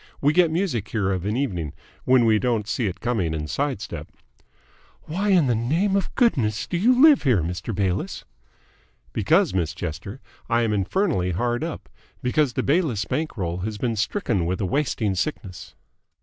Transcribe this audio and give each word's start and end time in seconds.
We 0.19 0.33
get 0.33 0.49
music 0.49 0.87
here 0.87 1.11
of 1.11 1.25
an 1.25 1.37
evening 1.37 1.73
when 2.05 2.25
we 2.25 2.39
don't 2.39 2.67
see 2.67 2.87
it 2.87 3.01
coming 3.01 3.35
and 3.35 3.47
sidestep." 3.47 4.11
"Why 5.03 5.29
in 5.29 5.45
the 5.45 5.53
name 5.53 5.95
of 5.95 6.15
goodness 6.15 6.65
do 6.65 6.75
you 6.75 6.99
live 6.99 7.21
here, 7.21 7.43
Mr. 7.43 7.71
Bayliss?" 7.71 8.25
"Because, 9.13 9.53
Miss 9.53 9.75
Chester, 9.75 10.19
I 10.49 10.63
am 10.63 10.73
infernally 10.73 11.33
hard 11.35 11.63
up! 11.63 11.87
Because 12.23 12.53
the 12.53 12.63
Bayliss 12.63 13.05
bank 13.05 13.37
roll 13.37 13.57
has 13.59 13.77
been 13.77 13.95
stricken 13.95 14.47
with 14.47 14.59
a 14.59 14.65
wasting 14.65 15.13
sickness." 15.13 15.75